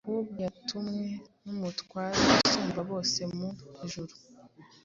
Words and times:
ahubwo 0.07 0.37
yatumwe 0.45 1.03
n’Umutware 1.43 2.17
usumba 2.45 2.81
bose 2.91 3.17
wo 3.25 3.31
mu 3.39 3.49
ijuru. 3.85 4.13